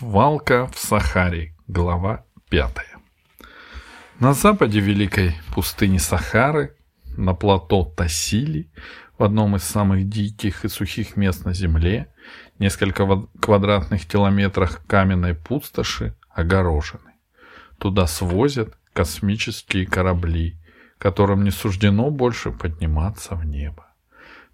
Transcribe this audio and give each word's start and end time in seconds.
Свалка 0.00 0.66
в 0.72 0.78
Сахаре. 0.78 1.54
Глава 1.68 2.24
пятая. 2.48 2.96
На 4.18 4.32
западе 4.32 4.80
великой 4.80 5.34
пустыни 5.54 5.98
Сахары, 5.98 6.74
на 7.18 7.34
плато 7.34 7.84
Тассили, 7.84 8.70
в 9.18 9.24
одном 9.24 9.56
из 9.56 9.62
самых 9.62 10.08
диких 10.08 10.64
и 10.64 10.68
сухих 10.68 11.18
мест 11.18 11.44
на 11.44 11.52
Земле, 11.52 12.10
несколько 12.58 13.06
квадратных 13.42 14.06
километрах 14.06 14.80
каменной 14.86 15.34
пустоши 15.34 16.16
огорожены. 16.30 17.12
Туда 17.76 18.06
свозят 18.06 18.78
космические 18.94 19.84
корабли, 19.84 20.56
которым 20.96 21.44
не 21.44 21.50
суждено 21.50 22.10
больше 22.10 22.52
подниматься 22.52 23.34
в 23.34 23.44
небо. 23.44 23.86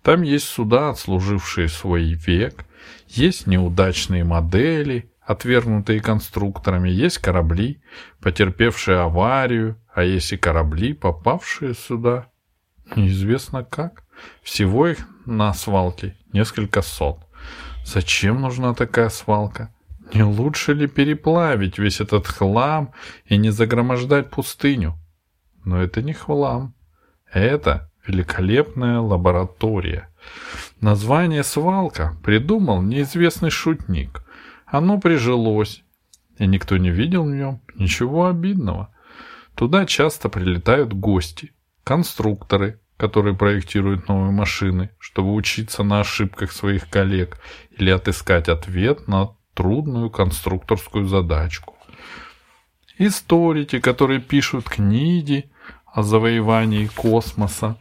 Там 0.03 0.23
есть 0.23 0.47
суда, 0.47 0.91
отслужившие 0.91 1.69
свой 1.69 2.15
век, 2.15 2.65
есть 3.07 3.47
неудачные 3.47 4.25
модели, 4.25 5.09
отвергнутые 5.27 6.01
конструкторами, 6.01 6.89
есть 6.89 7.19
корабли, 7.19 7.83
потерпевшие 8.21 8.99
аварию, 8.99 9.77
а 9.93 10.05
есть 10.05 10.33
и 10.33 10.37
корабли, 10.37 10.95
попавшие 10.95 11.75
сюда. 11.75 12.29
Неизвестно 12.95 13.65
как. 13.65 14.05
Всего 14.43 14.87
их 14.87 14.99
на 15.27 15.53
свалке 15.53 16.17
несколько 16.33 16.81
сот. 16.83 17.19
Зачем 17.85 18.41
нужна 18.41 18.73
такая 18.75 19.09
свалка? 19.09 19.75
Не 20.15 20.23
лучше 20.23 20.73
ли 20.73 20.87
переплавить 20.87 21.79
весь 21.79 22.01
этот 22.01 22.29
хлам 22.29 22.93
и 23.25 23.37
не 23.37 23.51
загромождать 23.51 24.31
пустыню? 24.31 24.95
Но 25.65 25.83
это 25.83 26.01
не 26.03 26.13
хлам. 26.13 26.75
Это 27.33 27.91
великолепная 28.07 29.01
лаборатория. 29.01 30.09
Название 30.81 31.43
«свалка» 31.43 32.17
придумал 32.23 32.83
неизвестный 32.83 33.51
шутник. 33.51 34.23
Оно 34.67 34.99
прижилось, 34.99 35.85
и 36.39 36.47
никто 36.47 36.77
не 36.77 36.91
видел 36.91 37.25
в 37.25 37.31
нем 37.31 37.63
ничего 37.75 38.27
обидного. 38.27 38.95
Туда 39.55 39.87
часто 39.87 40.29
прилетают 40.29 40.93
гости, 40.93 41.53
конструкторы, 41.85 42.81
которые 42.97 43.35
проектируют 43.37 44.09
новые 44.09 44.33
машины, 44.33 44.91
чтобы 44.99 45.35
учиться 45.35 45.83
на 45.83 46.01
ошибках 46.01 46.53
своих 46.53 46.91
коллег 46.91 47.39
или 47.71 47.91
отыскать 47.91 48.49
ответ 48.49 49.07
на 49.07 49.37
трудную 49.55 50.11
конструкторскую 50.11 51.07
задачку. 51.07 51.77
Историки, 52.99 53.79
которые 53.79 54.21
пишут 54.21 54.69
книги 54.69 55.51
о 55.87 56.03
завоевании 56.03 56.87
космоса, 56.87 57.79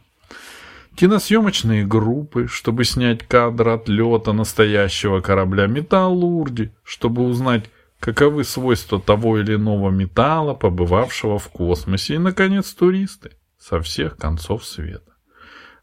киносъемочные 0.96 1.86
группы, 1.86 2.48
чтобы 2.48 2.84
снять 2.84 3.26
кадр 3.26 3.68
отлета 3.68 4.32
настоящего 4.32 5.20
корабля, 5.20 5.66
металлурги, 5.66 6.74
чтобы 6.82 7.22
узнать, 7.22 7.70
каковы 8.00 8.44
свойства 8.44 9.00
того 9.00 9.38
или 9.38 9.54
иного 9.54 9.90
металла, 9.90 10.54
побывавшего 10.54 11.38
в 11.38 11.48
космосе, 11.48 12.14
и, 12.14 12.18
наконец, 12.18 12.72
туристы 12.72 13.32
со 13.58 13.80
всех 13.80 14.16
концов 14.16 14.64
света. 14.64 15.12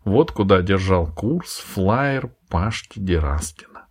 Вот 0.03 0.31
куда 0.31 0.61
держал 0.61 1.07
курс 1.07 1.57
флайер 1.59 2.31
Пашки 2.49 2.99
Дераскина. 2.99 3.87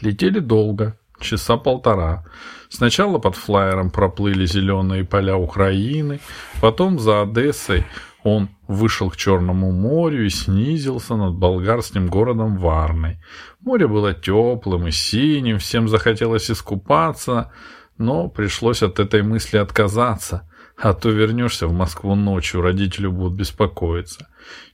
Летели 0.00 0.38
долго, 0.38 0.98
часа 1.20 1.56
полтора. 1.56 2.24
Сначала 2.68 3.18
под 3.18 3.36
флайером 3.36 3.90
проплыли 3.90 4.46
зеленые 4.46 5.04
поля 5.04 5.36
Украины, 5.36 6.20
потом 6.60 6.98
за 6.98 7.22
Одессой 7.22 7.84
он 8.24 8.48
вышел 8.66 9.10
к 9.10 9.16
Черному 9.16 9.70
морю 9.70 10.26
и 10.26 10.28
снизился 10.28 11.16
над 11.16 11.34
болгарским 11.34 12.08
городом 12.08 12.56
Варной. 12.56 13.18
Море 13.60 13.86
было 13.86 14.12
теплым 14.12 14.88
и 14.88 14.90
синим, 14.90 15.58
всем 15.58 15.88
захотелось 15.88 16.50
искупаться, 16.50 17.52
но 17.96 18.28
пришлось 18.28 18.82
от 18.82 18.98
этой 18.98 19.22
мысли 19.22 19.56
отказаться, 19.56 20.48
а 20.76 20.94
то 20.94 21.10
вернешься 21.10 21.66
в 21.66 21.72
Москву 21.72 22.14
ночью, 22.14 22.60
родители 22.60 23.06
будут 23.06 23.34
беспокоиться. 23.34 24.28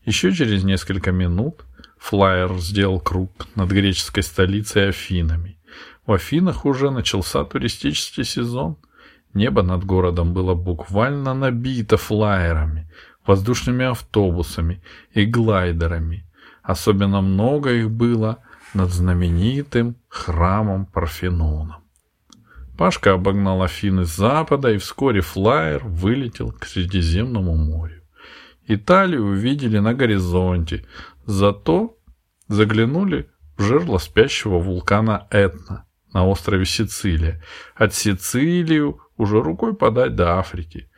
Еще 0.05 0.33
через 0.33 0.65
несколько 0.65 1.13
минут 1.13 1.65
флайер 1.99 2.53
сделал 2.59 3.01
круг 3.01 3.31
над 3.55 3.71
греческой 3.71 4.23
столицей 4.23 4.89
Афинами. 4.89 5.59
В 6.07 6.13
Афинах 6.13 6.65
уже 6.67 6.91
начался 6.91 7.45
туристический 7.45 8.25
сезон. 8.25 8.77
Небо 9.33 9.63
над 9.63 9.85
городом 9.85 10.33
было 10.33 10.55
буквально 10.55 11.35
набито 11.35 11.97
флайерами– 11.99 12.91
воздушными 13.27 13.85
автобусами 13.85 14.83
и 15.13 15.25
глайдерами. 15.25 16.27
Особенно 16.63 17.21
много 17.21 17.73
их 17.73 17.91
было 17.91 18.39
над 18.75 18.91
знаменитым 18.91 19.97
храмом 20.09 20.87
Парфеноном. 20.87 21.85
Пашка 22.77 23.13
обогнал 23.13 23.63
Афины 23.63 24.05
с 24.05 24.17
запада, 24.17 24.73
и 24.73 24.79
вскоре 24.79 25.21
флайер 25.21 25.85
вылетел 25.85 26.51
к 26.53 26.67
Средиземному 26.67 27.55
морю. 27.55 28.03
Италию 28.67 29.27
увидели 29.27 29.79
на 29.79 29.95
горизонте, 29.95 30.85
зато 31.27 31.97
заглянули 32.49 33.29
в 33.57 33.63
жерло 33.63 33.99
спящего 33.99 34.59
вулкана 34.59 35.29
Этна 35.31 35.85
на 36.13 36.27
острове 36.27 36.65
Сицилия. 36.65 37.43
От 37.77 37.95
Сицилию 37.95 39.01
уже 39.17 39.41
рукой 39.41 39.75
подать 39.75 40.17
до 40.17 40.39
Африки. 40.39 40.89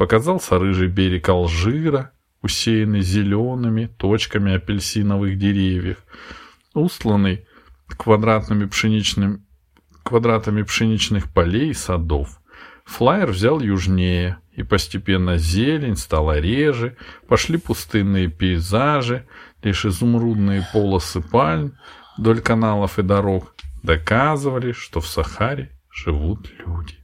Показался 0.00 0.58
рыжий 0.58 0.88
берег 0.88 1.28
Алжира, 1.28 2.12
усеянный 2.40 3.02
зелеными 3.02 3.84
точками 3.84 4.54
апельсиновых 4.54 5.36
деревьев, 5.36 5.98
устланный 6.72 7.46
квадратными 7.86 8.64
пшеничным, 8.64 9.44
квадратами 10.02 10.62
пшеничных 10.62 11.30
полей 11.30 11.68
и 11.68 11.74
садов. 11.74 12.40
Флайер 12.86 13.32
взял 13.32 13.60
южнее, 13.60 14.38
и 14.52 14.62
постепенно 14.62 15.36
зелень 15.36 15.98
стала 15.98 16.40
реже, 16.40 16.96
пошли 17.28 17.58
пустынные 17.58 18.28
пейзажи, 18.28 19.26
лишь 19.62 19.84
изумрудные 19.84 20.66
полосы 20.72 21.20
пальм 21.20 21.74
вдоль 22.16 22.40
каналов 22.40 22.98
и 22.98 23.02
дорог 23.02 23.54
доказывали, 23.82 24.72
что 24.72 25.02
в 25.02 25.06
Сахаре 25.06 25.78
живут 25.90 26.50
люди. 26.64 26.99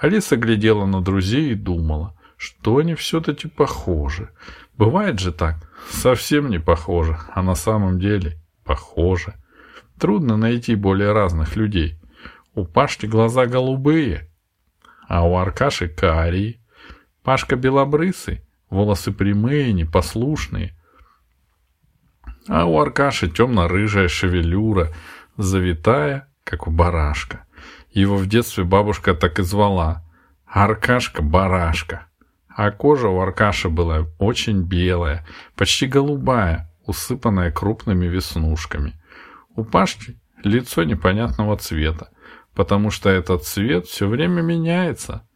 Алиса 0.00 0.36
глядела 0.36 0.84
на 0.84 1.00
друзей 1.00 1.52
и 1.52 1.54
думала, 1.54 2.14
что 2.36 2.78
они 2.78 2.94
все-таки 2.94 3.48
похожи. 3.48 4.30
Бывает 4.76 5.18
же 5.18 5.32
так, 5.32 5.70
совсем 5.90 6.50
не 6.50 6.58
похожи, 6.58 7.16
а 7.32 7.42
на 7.42 7.54
самом 7.54 7.98
деле 7.98 8.38
похожи. 8.64 9.34
Трудно 9.98 10.36
найти 10.36 10.74
более 10.74 11.12
разных 11.12 11.56
людей. 11.56 11.98
У 12.54 12.66
Пашки 12.66 13.06
глаза 13.06 13.46
голубые, 13.46 14.30
а 15.08 15.26
у 15.26 15.36
Аркаши 15.36 15.88
карие. 15.88 16.60
Пашка 17.22 17.56
белобрысый, 17.56 18.42
волосы 18.68 19.12
прямые, 19.12 19.72
непослушные. 19.72 20.76
А 22.48 22.66
у 22.66 22.78
Аркаши 22.78 23.28
темно-рыжая 23.28 24.08
шевелюра, 24.08 24.92
завитая, 25.36 26.28
как 26.44 26.66
у 26.68 26.70
барашка. 26.70 27.45
Его 27.96 28.18
в 28.18 28.26
детстве 28.26 28.62
бабушка 28.64 29.14
так 29.14 29.38
и 29.38 29.42
звала. 29.42 30.04
Аркашка-барашка. 30.44 32.08
А 32.46 32.70
кожа 32.70 33.08
у 33.08 33.20
Аркаши 33.20 33.70
была 33.70 34.06
очень 34.18 34.60
белая, 34.60 35.26
почти 35.56 35.86
голубая, 35.86 36.70
усыпанная 36.84 37.50
крупными 37.50 38.04
веснушками. 38.04 39.00
У 39.54 39.64
Пашки 39.64 40.20
лицо 40.44 40.84
непонятного 40.84 41.56
цвета, 41.56 42.10
потому 42.54 42.90
что 42.90 43.08
этот 43.08 43.44
цвет 43.44 43.86
все 43.86 44.06
время 44.06 44.42
меняется. 44.42 45.26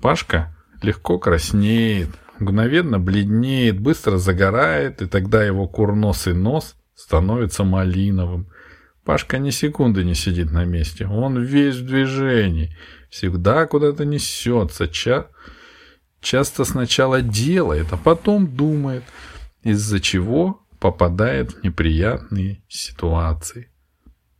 Пашка 0.00 0.56
легко 0.80 1.18
краснеет, 1.18 2.08
мгновенно 2.38 2.98
бледнеет, 2.98 3.80
быстро 3.80 4.16
загорает, 4.16 5.02
и 5.02 5.06
тогда 5.06 5.44
его 5.44 5.68
курносый 5.68 6.32
нос 6.32 6.74
становится 6.94 7.64
малиновым, 7.64 8.48
Пашка 9.08 9.38
ни 9.38 9.48
секунды 9.48 10.04
не 10.04 10.14
сидит 10.14 10.52
на 10.52 10.66
месте. 10.66 11.06
Он 11.06 11.42
весь 11.42 11.76
в 11.76 11.86
движении. 11.86 12.76
Всегда 13.08 13.64
куда-то 13.64 14.04
несется. 14.04 14.86
Ча... 14.86 15.28
Часто 16.20 16.66
сначала 16.66 17.22
делает, 17.22 17.86
а 17.90 17.96
потом 17.96 18.54
думает, 18.54 19.04
из-за 19.62 19.98
чего 20.00 20.60
попадает 20.78 21.52
в 21.52 21.64
неприятные 21.64 22.60
ситуации. 22.68 23.70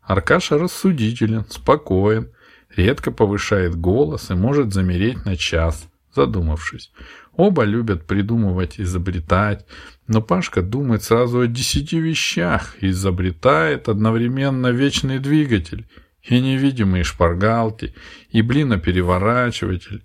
Аркаша 0.02 0.58
рассудителен, 0.58 1.46
спокоен, 1.48 2.30
редко 2.76 3.10
повышает 3.10 3.74
голос 3.74 4.30
и 4.30 4.34
может 4.34 4.74
замереть 4.74 5.24
на 5.24 5.38
час, 5.38 5.88
задумавшись. 6.14 6.92
Оба 7.38 7.62
любят 7.62 8.04
придумывать, 8.04 8.80
изобретать, 8.80 9.64
но 10.08 10.20
Пашка 10.20 10.60
думает 10.60 11.04
сразу 11.04 11.38
о 11.38 11.46
десяти 11.46 12.00
вещах 12.00 12.74
изобретает 12.80 13.88
одновременно 13.88 14.72
вечный 14.72 15.20
двигатель 15.20 15.88
и 16.20 16.40
невидимые 16.40 17.04
шпаргалки, 17.04 17.94
и 18.30 18.42
блинопереворачиватель. 18.42 20.04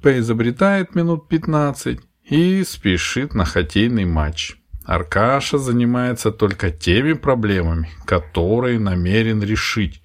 Поизобретает 0.00 0.94
минут 0.94 1.28
пятнадцать 1.28 1.98
и 2.22 2.62
спешит 2.62 3.34
на 3.34 3.44
хоккейный 3.44 4.04
матч. 4.04 4.54
Аркаша 4.84 5.58
занимается 5.58 6.30
только 6.30 6.70
теми 6.70 7.14
проблемами, 7.14 7.90
которые 8.04 8.78
намерен 8.78 9.42
решить. 9.42 10.00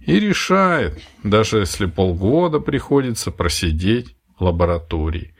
И 0.00 0.20
решает, 0.20 1.00
даже 1.24 1.60
если 1.60 1.86
полгода 1.86 2.60
приходится 2.60 3.30
просидеть 3.30 4.16
лаборатории. 4.40 5.34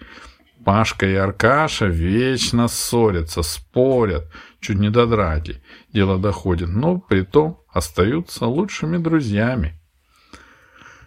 Пашка 0.64 1.06
и 1.06 1.14
Аркаша 1.14 1.87
вечно 1.87 2.69
ссорятся, 2.69 3.43
спорят, 3.43 4.31
чуть 4.61 4.79
не 4.79 4.91
до 4.91 5.06
драки. 5.06 5.62
Дело 5.93 6.19
доходит, 6.19 6.69
но 6.69 6.99
при 6.99 7.23
том 7.23 7.61
остаются 7.73 8.47
лучшими 8.47 8.99
друзьями. 8.99 9.81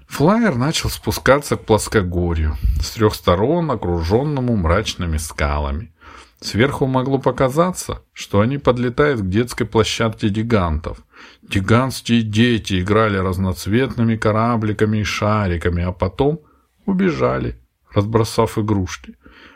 Флайер 0.07 0.55
начал 0.55 0.89
спускаться 0.89 1.55
к 1.55 1.65
плоскогорью, 1.65 2.55
с 2.81 2.91
трех 2.91 3.15
сторон 3.15 3.71
окруженному 3.71 4.55
мрачными 4.55 5.17
скалами. 5.17 5.93
Сверху 6.39 6.87
могло 6.87 7.19
показаться, 7.19 8.01
что 8.11 8.41
они 8.41 8.57
подлетают 8.57 9.21
к 9.21 9.29
детской 9.29 9.65
площадке 9.65 10.27
гигантов. 10.27 10.97
Гигантские 11.41 12.21
дети 12.21 12.81
играли 12.81 13.17
разноцветными 13.17 14.17
корабликами 14.17 14.97
и 14.99 15.03
шариками, 15.03 15.83
а 15.83 15.93
потом 15.93 16.41
убежали, 16.85 17.62
разбросав 17.93 18.57
игрушки. 18.57 19.15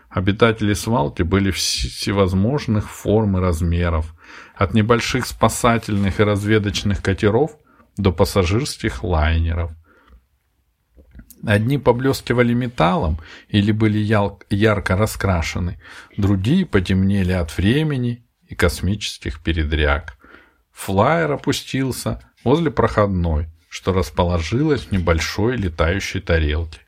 Обитатели 0.09 0.73
свалки 0.73 1.23
были 1.23 1.51
всевозможных 1.51 2.89
форм 2.89 3.37
и 3.37 3.41
размеров, 3.41 4.13
от 4.55 4.73
небольших 4.73 5.25
спасательных 5.25 6.19
и 6.19 6.23
разведочных 6.23 7.01
катеров 7.01 7.51
до 7.97 8.11
пассажирских 8.11 9.03
лайнеров– 9.03 9.71
Одни 11.45 11.77
поблескивали 11.77 12.53
металлом 12.53 13.19
или 13.49 13.71
были 13.71 13.99
ярко 13.99 14.95
раскрашены, 14.95 15.79
другие 16.15 16.65
потемнели 16.65 17.31
от 17.31 17.55
времени 17.57 18.25
и 18.47 18.55
космических 18.55 19.41
передряг. 19.43 20.17
Флайер 20.71 21.31
опустился 21.33 22.21
возле 22.43 22.71
проходной, 22.71 23.47
что 23.69 23.93
расположилась 23.93 24.85
в 24.85 24.91
небольшой 24.91 25.57
летающей 25.57 26.21
тарелке. 26.21 26.79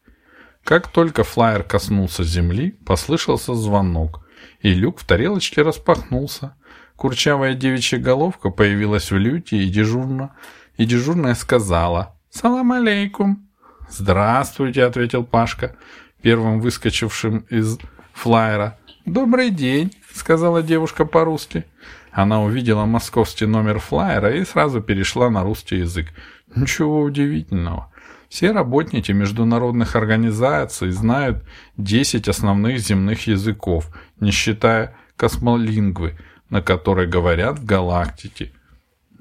Как 0.70 0.88
только 0.88 1.24
флайер 1.24 1.64
коснулся 1.64 2.24
земли, 2.24 2.78
послышался 2.86 3.56
звонок, 3.56 4.22
и 4.62 4.72
люк 4.72 5.00
в 5.00 5.04
тарелочке 5.04 5.64
распахнулся. 5.64 6.54
Курчавая 6.96 7.56
девичья 7.56 7.98
головка 7.98 8.52
появилась 8.52 9.10
в 9.10 9.18
люте 9.18 9.58
и 9.58 9.68
дежурно, 9.68 10.36
и 10.78 10.86
дежурная 10.86 11.34
сказала 11.34 12.16
«Салам 12.30 12.72
алейкум». 12.72 13.50
«Здравствуйте»,— 13.90 14.84
ответил 14.86 15.24
Пашка, 15.24 15.76
первым 16.22 16.62
выскочившим 16.62 17.48
из 17.50 17.80
флайера. 18.14 18.78
«Добрый 19.06 19.50
день»,— 19.50 19.92
сказала 20.14 20.62
девушка 20.62 21.04
по-русски. 21.06 21.66
Она 22.12 22.44
увидела 22.44 22.86
московский 22.86 23.48
номер 23.48 23.80
флайера 23.80 24.36
и 24.36 24.46
сразу 24.46 24.82
перешла 24.82 25.32
на 25.32 25.42
русский 25.42 25.78
язык. 25.78 26.10
Ничего 26.56 27.02
удивительного. 27.02 27.92
Все 28.30 28.52
работники 28.52 29.12
международных 29.12 29.96
организаций 29.96 30.92
знают 30.92 31.44
10 31.78 32.30
основных 32.30 32.78
земных 32.78 33.26
языков, 33.26 33.90
не 34.20 34.30
считая 34.30 34.96
космолингвы, 35.18 36.18
на 36.50 36.62
которой 36.62 37.08
говорят 37.08 37.58
в 37.58 37.66
галактике. 37.66 38.54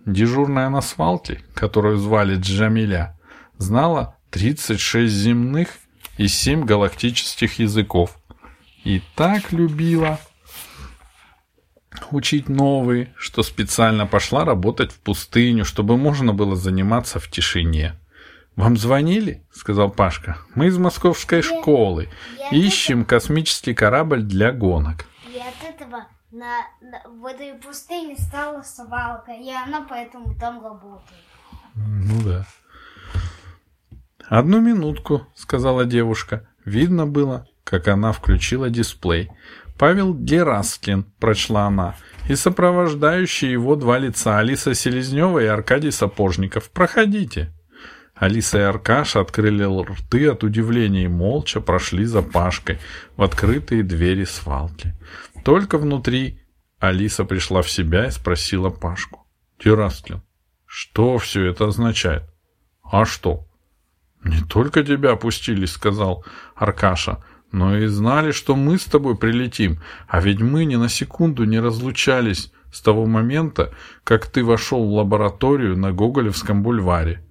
Дежурная 0.04 0.68
на 0.68 0.82
свалке, 0.82 1.42
которую 1.54 1.96
звали 1.96 2.36
Джамиля, 2.36 3.18
знала 3.56 4.16
36 4.30 5.12
земных 5.12 5.70
и 6.18 6.28
7 6.28 6.64
галактических 6.64 7.58
языков. 7.58 8.14
И 8.84 9.02
так 9.16 9.52
любила 9.52 10.20
учить 12.10 12.48
новые, 12.50 13.12
что 13.16 13.42
специально 13.42 14.06
пошла 14.06 14.44
работать 14.44 14.92
в 14.92 15.00
пустыню, 15.00 15.64
чтобы 15.64 15.96
можно 15.96 16.34
было 16.34 16.56
заниматься 16.56 17.18
в 17.18 17.30
тишине. 17.30 17.94
«Вам 18.58 18.76
звонили?»— 18.76 19.46
сказал 19.52 19.88
Пашка. 19.88 20.38
«Мы 20.56 20.66
из 20.66 20.76
московской 20.78 21.42
школы. 21.42 22.08
Ищем 22.50 23.04
космический 23.04 23.72
корабль 23.72 24.22
для 24.22 24.50
гонок». 24.50 25.04
И 25.32 25.38
от 25.38 25.74
этого 25.74 26.08
на, 26.32 26.66
на, 26.80 27.08
в 27.08 27.24
этой 27.24 27.54
пустыне 27.54 28.16
стала 28.18 28.62
свалка, 28.62 29.30
и 29.30 29.48
она 29.48 29.86
поэтому 29.88 30.34
там 30.34 30.60
работает. 30.60 31.22
Ну 31.76 32.20
да. 32.24 32.46
«Одну 34.28 34.60
минутку»,— 34.60 35.24
сказала 35.36 35.84
девушка. 35.84 36.48
Видно 36.64 37.06
было, 37.06 37.46
как 37.62 37.86
она 37.86 38.10
включила 38.10 38.70
дисплей. 38.70 39.30
«Павел 39.78 40.12
Гераскин»,— 40.14 41.04
прочла 41.20 41.66
она,— 41.66 41.94
«и 42.28 42.34
сопровождающие 42.34 43.52
его 43.52 43.76
два 43.76 43.98
лица 43.98 44.36
Алиса 44.38 44.74
Селезнева 44.74 45.38
и 45.38 45.46
Аркадий 45.46 45.92
Сапожников. 45.92 46.70
Проходите». 46.70 47.52
Алиса 48.18 48.58
и 48.58 48.62
Аркаша 48.62 49.20
открыли 49.20 49.62
рты 49.62 50.28
от 50.28 50.42
удивления 50.42 51.04
и 51.04 51.08
молча 51.08 51.60
прошли 51.60 52.04
за 52.04 52.20
Пашкой 52.22 52.78
в 53.16 53.22
открытые 53.22 53.84
двери 53.84 54.24
свалки. 54.24 54.94
Только 55.44 55.78
внутри 55.78 56.40
Алиса 56.80 57.24
пришла 57.24 57.62
в 57.62 57.70
себя 57.70 58.06
и 58.06 58.10
спросила 58.10 58.70
Пашку. 58.70 59.24
«Гераскин, 59.64 60.22
что 60.66 61.18
все 61.18 61.44
это 61.44 61.66
означает?» 61.66 62.24
«А 62.82 63.04
что?» 63.04 63.46
«Не 64.24 64.40
только 64.42 64.82
тебя 64.82 65.12
опустили»,— 65.12 65.64
сказал 65.66 66.24
Аркаша,— 66.56 67.24
«но 67.52 67.78
и 67.78 67.86
знали, 67.86 68.32
что 68.32 68.56
мы 68.56 68.78
с 68.78 68.84
тобой 68.84 69.16
прилетим, 69.16 69.80
а 70.08 70.20
ведь 70.20 70.40
мы 70.40 70.64
ни 70.64 70.74
на 70.74 70.88
секунду 70.88 71.44
не 71.44 71.60
разлучались 71.60 72.52
с 72.72 72.80
того 72.82 73.06
момента, 73.06 73.72
как 74.02 74.26
ты 74.26 74.44
вошел 74.44 74.84
в 74.84 74.92
лабораторию 74.92 75.76
на 75.78 75.92
Гоголевском 75.92 76.64
бульваре». 76.64 77.27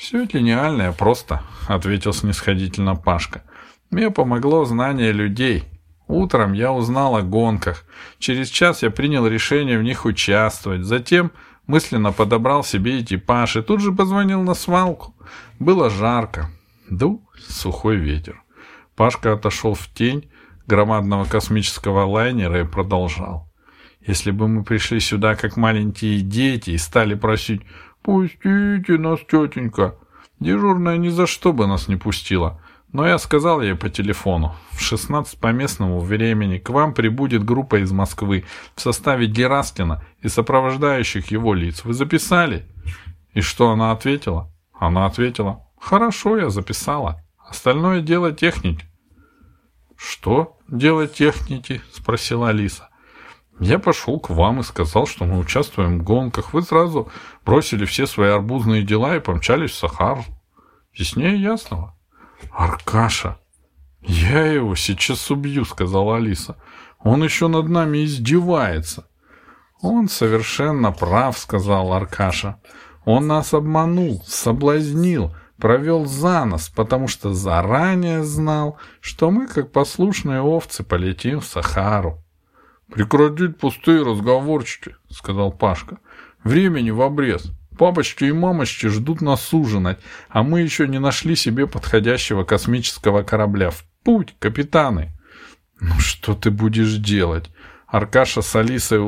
«Все 0.00 0.24
гениальное 0.24 0.92
просто»,— 0.92 1.42
ответил 1.68 2.14
снисходительно 2.14 2.96
Пашка. 2.96 3.42
«Мне 3.90 4.10
помогло 4.10 4.64
знание 4.64 5.12
людей. 5.12 5.64
Утром 6.08 6.54
я 6.54 6.72
узнал 6.72 7.16
о 7.16 7.22
гонках. 7.22 7.84
Через 8.18 8.48
час 8.48 8.82
я 8.82 8.90
принял 8.90 9.26
решение 9.26 9.78
в 9.78 9.82
них 9.82 10.06
участвовать. 10.06 10.84
Затем 10.84 11.32
мысленно 11.66 12.12
подобрал 12.12 12.64
себе 12.64 13.02
экипаж 13.02 13.56
и 13.56 13.62
тут 13.62 13.82
же 13.82 13.92
позвонил 13.92 14.40
на 14.40 14.54
свалку. 14.54 15.14
Было 15.58 15.90
жарко. 15.90 16.50
Дул 16.88 17.22
сухой 17.46 17.96
ветер. 17.96 18.42
Пашка 18.96 19.34
отошел 19.34 19.74
в 19.74 19.86
тень 19.88 20.30
громадного 20.66 21.26
космического 21.26 22.06
лайнера 22.06 22.62
и 22.62 22.64
продолжал. 22.64 23.50
Если 24.00 24.30
бы 24.30 24.48
мы 24.48 24.64
пришли 24.64 24.98
сюда 24.98 25.34
как 25.34 25.58
маленькие 25.58 26.22
дети 26.22 26.70
и 26.70 26.78
стали 26.78 27.14
просить 27.14 27.60
«Пустите 28.02 28.98
нас, 28.98 29.20
тетенька!» 29.28 29.96
Дежурная 30.40 30.96
ни 30.96 31.10
за 31.10 31.26
что 31.26 31.52
бы 31.52 31.66
нас 31.66 31.86
не 31.88 31.96
пустила. 31.96 32.60
Но 32.92 33.06
я 33.06 33.18
сказал 33.18 33.60
ей 33.60 33.74
по 33.76 33.88
телефону. 33.88 34.56
В 34.72 34.80
16 34.80 35.38
по 35.38 35.52
местному 35.52 36.00
времени 36.00 36.58
к 36.58 36.70
вам 36.70 36.92
прибудет 36.94 37.44
группа 37.44 37.80
из 37.82 37.92
Москвы 37.92 38.44
в 38.74 38.80
составе 38.80 39.26
Гераскина 39.26 40.02
и 40.22 40.28
сопровождающих 40.28 41.30
его 41.30 41.54
лиц. 41.54 41.84
Вы 41.84 41.94
записали? 41.94 42.66
И 43.32 43.42
что 43.42 43.70
она 43.70 43.92
ответила? 43.92 44.50
Она 44.72 45.06
ответила, 45.06 45.66
«Хорошо, 45.78 46.36
я 46.36 46.50
записала. 46.50 47.22
Остальное 47.38 48.00
дело 48.00 48.32
техники». 48.32 48.86
«Что 49.96 50.58
дело 50.68 51.06
техники?»– 51.06 51.82
спросила 51.92 52.48
Алиса. 52.48 52.89
«Я 53.60 53.78
пошел 53.78 54.18
к 54.18 54.30
вам 54.30 54.60
и 54.60 54.62
сказал, 54.62 55.06
что 55.06 55.26
мы 55.26 55.38
участвуем 55.38 55.98
в 55.98 56.02
гонках. 56.02 56.54
Вы 56.54 56.62
сразу 56.62 57.10
бросили 57.44 57.84
все 57.84 58.06
свои 58.06 58.30
арбузные 58.30 58.82
дела 58.82 59.16
и 59.16 59.20
помчались 59.20 59.72
в 59.72 59.76
Сахару. 59.76 60.24
Яснее 60.94 61.40
ясного». 61.40 61.94
«Аркаша, 62.50 63.38
я 64.00 64.46
его 64.46 64.74
сейчас 64.74 65.30
убью»,— 65.30 65.64
сказала 65.66 66.16
Алиса. 66.16 66.56
«Он 67.00 67.22
еще 67.22 67.48
над 67.48 67.68
нами 67.68 68.04
издевается». 68.04 69.06
«Он 69.82 70.08
совершенно 70.08 70.90
прав»,— 70.90 71.38
сказал 71.38 71.92
Аркаша. 71.92 72.60
Он 73.04 73.26
нас 73.26 73.54
обманул, 73.54 74.22
соблазнил, 74.26 75.34
провел 75.58 76.06
за 76.06 76.44
нос, 76.44 76.70
потому 76.74 77.08
что 77.08 77.34
заранее 77.34 78.24
знал, 78.24 78.78
что 79.00 79.30
мы, 79.30 79.46
как 79.46 79.70
послушные 79.72 80.40
овцы, 80.40 80.82
полетим 80.82 81.40
в 81.40 81.46
Сахару. 81.46 82.22
«Прекратить 82.92 83.58
пустые 83.58 84.02
разговорчики»,— 84.02 84.96
сказал 85.10 85.52
Пашка. 85.52 85.98
«Времени 86.42 86.90
в 86.90 87.02
обрез. 87.02 87.52
Папочки 87.78 88.24
и 88.24 88.32
мамочки 88.32 88.86
ждут 88.88 89.20
нас 89.20 89.54
ужинать, 89.54 90.00
а 90.28 90.42
мы 90.42 90.60
еще 90.60 90.88
не 90.88 90.98
нашли 90.98 91.36
себе 91.36 91.66
подходящего 91.66 92.44
космического 92.44 93.22
корабля. 93.22 93.70
В 93.70 93.84
путь, 94.02 94.34
капитаны!» 94.38 95.12
«Ну 95.80 95.98
что 95.98 96.34
ты 96.34 96.50
будешь 96.50 96.96
делать?» 96.96 97.50
Аркаша 97.86 98.42
с 98.42 98.54
Алисой 98.54 99.00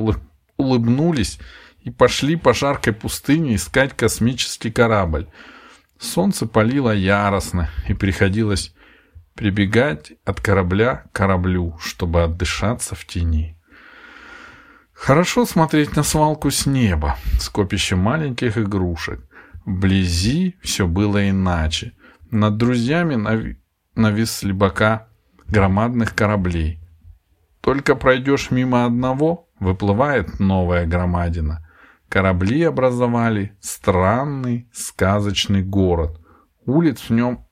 улыбнулись, 0.57 1.39
и 1.83 1.91
пошли 1.91 2.37
по 2.37 2.55
жаркой 2.55 2.93
пустыне 2.93 3.57
искать 3.57 3.95
космический 3.97 4.71
корабль. 4.71 5.27
Солнце 5.99 6.47
палило 6.47 6.95
яростно, 6.95 7.71
и 7.89 7.95
приходилось 7.95 8.75
прибегать 9.35 10.13
от 10.25 10.41
корабля 10.41 10.97
к 10.97 11.13
кораблю, 11.13 11.77
чтобы 11.81 12.23
отдышаться 12.23 12.95
в 12.95 13.05
тени. 13.07 13.57
Хорошо 15.05 15.47
смотреть 15.47 15.97
на 15.97 16.05
свалку 16.05 16.53
с 16.53 16.65
неба, 16.65 17.17
скопище 17.41 17.97
маленьких 17.97 18.57
игрушек. 18.57 19.19
Вблизи 19.67 20.55
все 20.63 20.87
было 20.87 21.29
иначе. 21.29 21.95
Над 22.31 22.57
друзьями 22.57 23.17
нави... 23.17 23.57
нависли 23.97 24.53
бока 24.53 25.09
громадных 25.49 26.15
кораблей. 26.15 26.79
Только 27.61 27.97
пройдешь 27.97 28.53
мимо 28.53 28.85
одного, 28.85 29.49
выплывает 29.59 30.39
новая 30.39 30.87
громадина. 30.87 31.69
Корабли 32.09 32.63
образовали 32.63 33.57
странный 33.61 34.69
сказочный 34.73 35.65
город. 35.65 36.21
Улиц 36.65 37.01
в 37.09 37.11
нем 37.11 37.45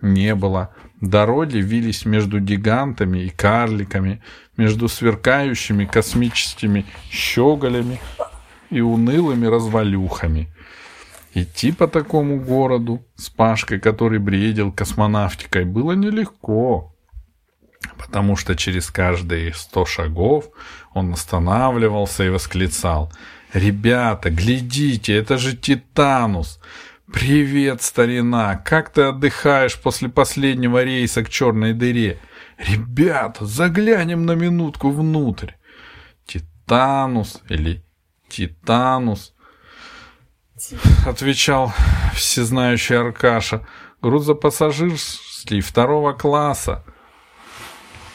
не 0.00 0.34
было. 0.34 0.74
Дороги 1.00 1.58
вились 1.58 2.04
между 2.04 2.40
гигантами 2.40 3.18
и 3.20 3.28
карликами, 3.28 4.20
между 4.56 4.88
сверкающими 4.88 5.84
космическими 5.84 6.84
щеголями 7.10 8.00
и 8.70 8.80
унылыми 8.80 9.46
развалюхами. 9.46 10.48
Идти 11.34 11.70
по 11.70 11.86
такому 11.86 12.40
городу 12.40 13.06
с 13.14 13.30
Пашкой, 13.30 13.78
который 13.78 14.18
бредил 14.18 14.72
космонавтикой, 14.72 15.64
было 15.64 15.92
нелегко, 15.92 16.92
потому 17.96 18.34
что 18.34 18.56
через 18.56 18.90
каждые 18.90 19.54
сто 19.54 19.86
шагов 19.86 20.46
он 20.94 21.12
останавливался 21.12 22.24
и 22.24 22.28
восклицал 22.28 23.12
«Ребята, 23.52 24.30
глядите, 24.30 25.14
это 25.14 25.38
же 25.38 25.56
Титанус!» 25.56 26.58
«Привет, 27.12 27.80
старина! 27.80 28.56
Как 28.56 28.90
ты 28.92 29.02
отдыхаешь 29.02 29.80
после 29.80 30.10
последнего 30.10 30.84
рейса 30.84 31.24
к 31.24 31.30
черной 31.30 31.72
дыре? 31.72 32.20
Ребята, 32.58 33.46
заглянем 33.46 34.26
на 34.26 34.32
минутку 34.32 34.90
внутрь!» 34.90 35.52
«Титанус» 36.26 37.40
или 37.48 37.82
«Титанус» 38.28 39.32
отвечал 41.06 41.72
всезнающий 42.14 42.98
Аркаша. 42.98 43.66
«Грузопассажирский 44.02 45.60
второго 45.60 46.12
класса» 46.12 46.84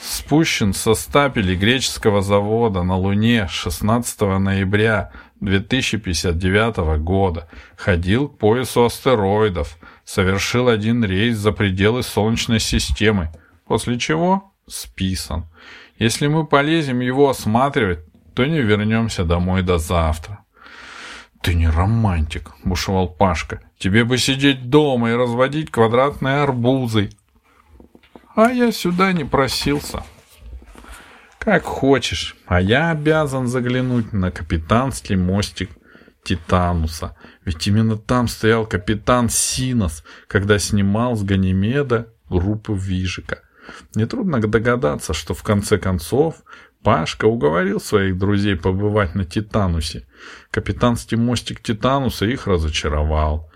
спущен 0.01 0.73
со 0.73 0.93
стапелей 0.93 1.55
греческого 1.55 2.21
завода 2.21 2.83
на 2.83 2.95
Луне 2.95 3.47
16 3.49 4.21
ноября 4.39 5.11
2059 5.43 6.99
года, 7.03 7.47
ходил 7.75 8.29
к 8.29 8.37
поясу 8.37 8.85
астероидов, 8.85 9.77
совершил 10.05 10.69
один 10.69 11.03
рейс 11.03 11.37
за 11.37 11.51
пределы 11.51 12.03
Солнечной 12.03 12.59
системы, 12.59 13.29
после 13.65 13.99
чего 13.99 14.51
списан. 14.67 15.45
Если 15.99 16.27
мы 16.27 16.45
полезем 16.45 17.01
его 17.01 17.29
осматривать, 17.29 17.99
то 18.33 18.45
не 18.45 18.61
вернемся 18.61 19.25
домой 19.25 19.61
до 19.61 19.77
завтра. 19.77 20.39
«Ты 21.41 21.55
не 21.55 21.67
романтик»,— 21.67 22.51
бушевал 22.63 23.09
Пашка. 23.09 23.61
«Тебе 23.77 24.05
бы 24.05 24.17
сидеть 24.17 24.69
дома 24.69 25.11
и 25.11 25.15
разводить 25.15 25.71
квадратные 25.71 26.37
арбузы». 26.37 27.09
«А 28.33 28.49
я 28.49 28.71
сюда 28.71 29.11
не 29.11 29.25
просился», 29.25 30.03
как 31.43 31.63
хочешь, 31.63 32.37
а 32.45 32.61
я 32.61 32.91
обязан 32.91 33.47
заглянуть 33.47 34.13
на 34.13 34.31
капитанский 34.31 35.17
мостик 35.17 35.71
Титануса. 36.23 37.17
Ведь 37.43 37.67
именно 37.67 37.97
там 37.97 38.29
стоял 38.29 38.65
капитан 38.65 39.27
Синос, 39.27 40.05
когда 40.27 40.57
снимал 40.57 41.17
с 41.17 41.23
Ганимеда 41.23 42.07
группу 42.29 42.73
Вижика. 42.73 43.41
Нетрудно 43.93 44.39
догадаться, 44.39 45.13
что 45.13 45.33
в 45.33 45.43
конце 45.43 45.77
концов 45.77 46.35
Пашка 46.81 47.25
уговорил 47.25 47.81
своих 47.81 48.17
друзей 48.17 48.55
побывать 48.55 49.13
на 49.13 49.25
Титанусе. 49.25 50.07
Капитанский 50.49 51.17
мостик 51.17 51.61
Титануса 51.61 52.25
их 52.25 52.47
разочаровал. 52.47 53.51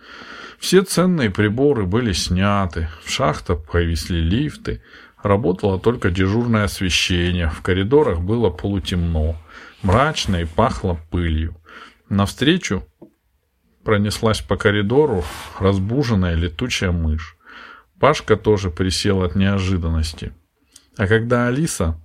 Все 0.60 0.82
ценные 0.82 1.30
приборы 1.30 1.86
были 1.86 2.12
сняты, 2.12 2.90
в 3.04 3.12
шахтах 3.12 3.64
повисли 3.66 4.18
лифты, 4.18 4.82
Работало 5.28 5.78
только 5.78 6.10
дежурное 6.10 6.64
освещение, 6.64 7.50
в 7.50 7.62
коридорах 7.62 8.22
было 8.22 8.50
полутемно, 8.50 9.36
мрачно 9.84 10.38
и 10.38 10.46
пахло 10.46 11.02
пылью. 11.12 11.58
Навстречу 12.08 12.88
пронеслась 13.84 14.40
по 14.40 14.56
коридору 14.56 15.26
разбуженная 15.60 16.36
летучая 16.36 16.94
мышь. 16.94 17.36
Пашка 18.00 18.38
тоже 18.38 18.70
присел 18.72 19.22
от 19.22 19.36
неожиданности. 19.36 20.32
А 20.96 21.08
когда 21.08 21.48
Алиса 21.48 22.00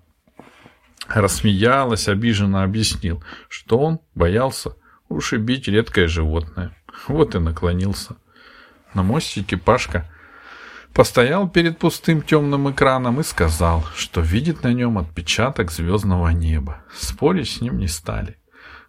рассмеялась, 1.06 2.08
обиженно 2.08 2.64
объяснил, 2.64 3.22
что 3.48 3.78
он 3.78 4.00
боялся 4.16 4.74
ушибить 5.08 5.68
редкое 5.68 6.08
животное. 6.08 6.76
Вот 7.06 7.36
и 7.36 7.38
наклонился. 7.38 8.16
На 8.94 9.04
мостике 9.04 9.56
Пашка 9.56 10.10
Постоял 10.94 11.48
перед 11.48 11.78
пустым 11.78 12.20
темным 12.20 12.70
экраном 12.70 13.20
и 13.20 13.22
сказал, 13.22 13.82
что 13.96 14.20
видит 14.20 14.62
на 14.62 14.74
нем 14.74 14.98
отпечаток 14.98 15.70
звездного 15.70 16.28
неба. 16.28 16.84
Спорить 16.94 17.48
с 17.48 17.60
ним 17.62 17.78
не 17.78 17.88
стали. 17.88 18.36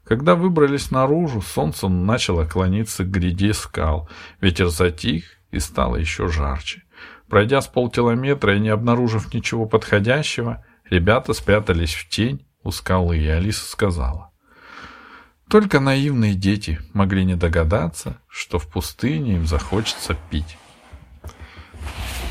Когда 0.03 0.35
выбрались 0.35 0.91
наружу, 0.91 1.41
солнце 1.41 1.87
начало 1.87 2.45
клониться 2.45 3.05
к 3.05 3.09
гряде 3.09 3.53
скал. 3.53 4.09
Ветер 4.41 4.67
затих 4.67 5.23
и 5.51 5.59
стало 5.59 5.95
еще 5.95 6.27
жарче. 6.27 6.83
Пройдя 7.29 7.61
с 7.61 7.67
полкилометра 7.67 8.57
и 8.57 8.59
не 8.59 8.69
обнаружив 8.69 9.33
ничего 9.33 9.65
подходящего, 9.65 10.65
ребята 10.89 11.31
спрятались 11.33 11.93
в 11.93 12.09
тень 12.09 12.45
у 12.63 12.71
скалы, 12.71 13.17
и 13.17 13.27
Алиса 13.27 13.65
сказала. 13.65 14.31
Только 15.49 15.79
наивные 15.79 16.33
дети 16.33 16.79
могли 16.93 17.23
не 17.23 17.35
догадаться, 17.35 18.17
что 18.27 18.59
в 18.59 18.67
пустыне 18.67 19.35
им 19.35 19.47
захочется 19.47 20.17
пить. 20.29 20.57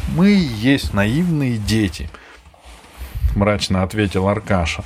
«Мы 0.08 0.30
есть 0.30 0.92
наивные 0.92 1.56
дети»,— 1.56 2.10
мрачно 3.34 3.82
ответил 3.82 4.28
Аркаша. 4.28 4.84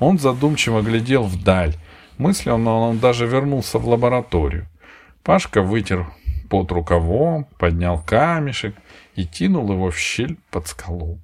Он 0.00 0.18
задумчиво 0.18 0.82
глядел 0.82 1.24
вдаль. 1.24 1.74
Мысленно 2.18 2.72
он 2.72 2.98
даже 2.98 3.26
вернулся 3.26 3.78
в 3.78 3.88
лабораторию. 3.88 4.66
Пашка 5.22 5.62
вытер 5.62 6.06
под 6.50 6.70
рукавом, 6.72 7.46
поднял 7.58 8.00
камешек 8.00 8.74
и 9.14 9.24
кинул 9.24 9.72
его 9.72 9.90
в 9.90 9.98
щель 9.98 10.38
под 10.50 10.68
скалу. 10.68 11.20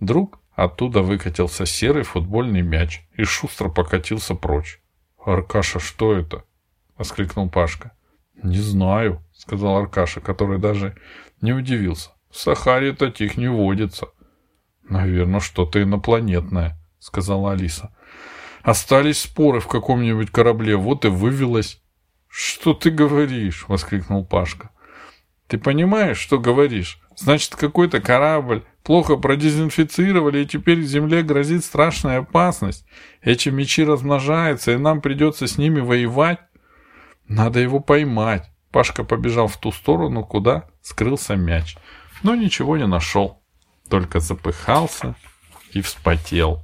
Вдруг 0.00 0.38
оттуда 0.54 1.02
выкатился 1.02 1.66
серый 1.66 2.04
футбольный 2.04 2.62
мяч 2.62 3.02
и 3.16 3.24
шустро 3.24 3.68
покатился 3.68 4.34
прочь. 4.34 4.80
«Аркаша, 5.24 5.80
что 5.80 6.14
это?»— 6.14 6.44
воскликнул 6.98 7.48
Пашка. 7.48 7.92
«Не 8.42 8.58
знаю»,— 8.58 9.22
сказал 9.32 9.76
Аркаша, 9.76 10.20
который 10.20 10.58
даже 10.58 10.96
не 11.40 11.52
удивился. 11.52 12.10
В 12.32 12.38
Сахаре 12.38 12.94
таких 12.94 13.36
не 13.36 13.48
водится. 13.48 14.06
Наверное, 14.88 15.40
что-то 15.40 15.82
инопланетное, 15.82 16.78
сказала 16.98 17.52
Алиса. 17.52 17.94
Остались 18.62 19.20
споры 19.20 19.60
в 19.60 19.68
каком-нибудь 19.68 20.30
корабле, 20.30 20.76
вот 20.76 21.04
и 21.04 21.08
вывелось. 21.08 21.82
Что 22.28 22.72
ты 22.72 22.90
говоришь? 22.90 23.66
воскликнул 23.68 24.24
Пашка. 24.24 24.70
Ты 25.46 25.58
понимаешь, 25.58 26.16
что 26.16 26.38
говоришь? 26.38 27.02
Значит, 27.16 27.54
какой-то 27.54 28.00
корабль 28.00 28.64
плохо 28.82 29.16
продезинфицировали, 29.16 30.38
и 30.38 30.46
теперь 30.46 30.80
Земле 30.80 31.22
грозит 31.22 31.62
страшная 31.62 32.20
опасность. 32.20 32.86
Эти 33.20 33.50
мечи 33.50 33.84
размножаются, 33.84 34.72
и 34.72 34.78
нам 34.78 35.02
придется 35.02 35.46
с 35.46 35.58
ними 35.58 35.80
воевать. 35.80 36.38
Надо 37.28 37.60
его 37.60 37.78
поймать. 37.78 38.50
Пашка 38.70 39.04
побежал 39.04 39.48
в 39.48 39.58
ту 39.58 39.70
сторону, 39.70 40.24
куда 40.24 40.70
скрылся 40.80 41.36
мяч 41.36 41.76
но 42.22 42.34
ничего 42.34 42.76
не 42.76 42.86
нашел, 42.86 43.40
только 43.88 44.20
запыхался 44.20 45.14
и 45.72 45.80
вспотел. 45.80 46.62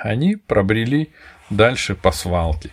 Они 0.00 0.36
пробрели 0.36 1.12
дальше 1.50 1.94
по 1.94 2.12
свалке. 2.12 2.70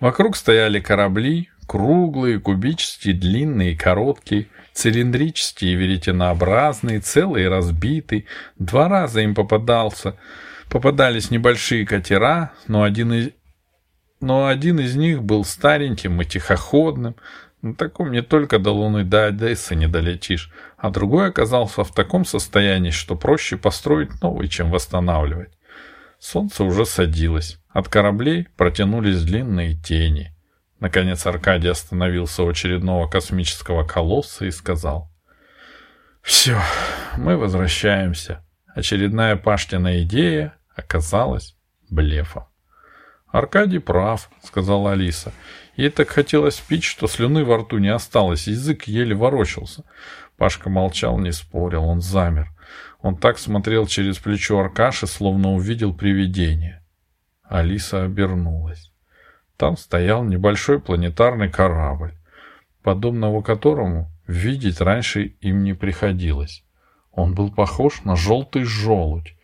Вокруг 0.00 0.36
стояли 0.36 0.80
корабли, 0.80 1.50
круглые, 1.66 2.40
кубические, 2.40 3.14
длинные, 3.14 3.76
короткие, 3.76 4.48
цилиндрические, 4.72 5.74
веретенообразные, 5.74 7.00
целые, 7.00 7.48
разбитые. 7.48 8.24
Два 8.58 8.88
раза 8.88 9.20
им 9.20 9.34
попадался, 9.34 10.16
попадались 10.70 11.30
небольшие 11.30 11.84
катера, 11.84 12.52
но 12.68 12.84
один 12.84 13.12
из, 13.12 13.30
но 14.20 14.46
один 14.46 14.80
из 14.80 14.96
них 14.96 15.22
был 15.22 15.44
стареньким 15.44 16.20
и 16.22 16.24
тихоходным, 16.24 17.16
на 17.62 17.74
таком 17.74 18.12
не 18.12 18.22
только 18.22 18.58
до 18.58 18.70
Луны 18.70 19.04
до 19.04 19.26
Одессы 19.26 19.74
не 19.74 19.88
долетишь, 19.88 20.52
а 20.76 20.90
другой 20.90 21.28
оказался 21.28 21.82
в 21.84 21.92
таком 21.92 22.24
состоянии, 22.24 22.90
что 22.90 23.16
проще 23.16 23.56
построить 23.56 24.22
новый, 24.22 24.48
чем 24.48 24.70
восстанавливать. 24.70 25.58
Солнце 26.18 26.64
уже 26.64 26.86
садилось. 26.86 27.60
От 27.68 27.88
кораблей 27.88 28.48
протянулись 28.56 29.22
длинные 29.22 29.74
тени. 29.74 30.34
Наконец 30.80 31.26
Аркадий 31.26 31.68
остановился 31.68 32.44
у 32.44 32.48
очередного 32.48 33.08
космического 33.08 33.84
колосса 33.84 34.46
и 34.46 34.50
сказал. 34.50 35.10
«Все, 36.22 36.60
мы 37.16 37.36
возвращаемся. 37.36 38.44
Очередная 38.74 39.36
Паштина 39.36 40.02
идея 40.02 40.54
оказалась 40.76 41.56
блефом». 41.90 42.44
Аркадий 43.30 43.78
прав, 43.78 44.30
сказала 44.42 44.92
Алиса. 44.92 45.32
Ей 45.78 45.90
так 45.90 46.08
хотелось 46.08 46.58
пить, 46.58 46.82
что 46.82 47.06
слюны 47.06 47.44
во 47.44 47.58
рту 47.58 47.78
не 47.78 47.86
осталось, 47.86 48.48
язык 48.48 48.88
еле 48.88 49.14
ворочался. 49.14 49.84
Пашка 50.36 50.68
молчал, 50.68 51.20
не 51.20 51.30
спорил, 51.30 51.84
он 51.84 52.00
замер. 52.00 52.50
Он 53.00 53.16
так 53.16 53.38
смотрел 53.38 53.86
через 53.86 54.18
плечо 54.18 54.58
Аркаши, 54.58 55.06
словно 55.06 55.52
увидел 55.52 55.94
привидение. 55.94 56.82
Алиса 57.44 58.02
обернулась. 58.02 58.90
Там 59.56 59.76
стоял 59.76 60.24
небольшой 60.24 60.80
планетарный 60.80 61.48
корабль, 61.48 62.12
подобного 62.82 63.40
которому 63.40 64.10
видеть 64.26 64.80
раньше 64.80 65.26
им 65.40 65.62
не 65.62 65.74
приходилось. 65.74 66.64
Он 67.12 67.36
был 67.36 67.52
похож 67.52 68.02
на 68.02 68.16
желтый 68.16 68.64
желудь, 68.64 69.36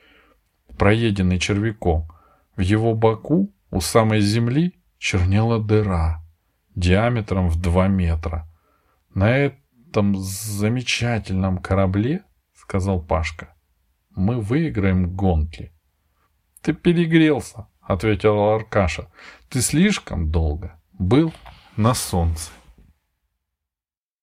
проеденный 0.76 1.38
червяком. 1.38 2.08
В 2.56 2.60
его 2.60 2.96
боку 2.96 3.52
у 3.70 3.80
самой 3.80 4.20
земли 4.20 4.74
чернела 4.98 5.62
дыра 5.62 6.23
диаметром 6.74 7.48
в 7.48 7.60
два 7.60 7.88
метра. 7.88 8.48
На 9.14 9.36
этом 9.36 10.16
замечательном 10.16 11.58
корабле, 11.58 12.24
сказал 12.54 13.00
Пашка, 13.00 13.54
мы 14.10 14.40
выиграем 14.40 15.14
гонки. 15.14 15.72
Ты 16.62 16.72
перегрелся, 16.72 17.68
ответил 17.80 18.38
Аркаша. 18.50 19.08
Ты 19.48 19.60
слишком 19.60 20.30
долго 20.30 20.80
был 20.92 21.32
на 21.76 21.94
солнце. 21.94 22.50